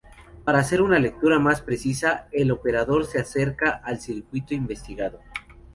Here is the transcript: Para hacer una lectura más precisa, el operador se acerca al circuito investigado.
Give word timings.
Para 0.45 0.57
hacer 0.57 0.81
una 0.81 0.97
lectura 0.97 1.37
más 1.37 1.61
precisa, 1.61 2.27
el 2.31 2.49
operador 2.49 3.05
se 3.05 3.19
acerca 3.19 3.69
al 3.85 3.99
circuito 4.01 4.55
investigado. 4.55 5.19